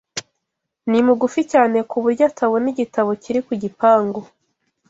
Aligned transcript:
Ni 0.89 0.99
mugufi 1.05 1.41
cyane 1.51 1.77
ku 1.89 1.97
buryo 2.03 2.23
atabona 2.31 2.65
igitabo 2.73 3.09
kiri 3.23 3.39
ku 3.47 3.53
gipangu 3.63 4.21